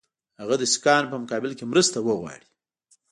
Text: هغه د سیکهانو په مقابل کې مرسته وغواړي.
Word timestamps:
هغه 0.41 0.55
د 0.57 0.63
سیکهانو 0.73 1.11
په 1.11 1.17
مقابل 1.23 1.51
کې 1.57 1.65
مرسته 1.71 1.97
وغواړي. 2.01 2.47